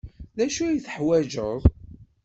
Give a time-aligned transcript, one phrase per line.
[0.37, 1.61] D acu ay teḥwajeḍ?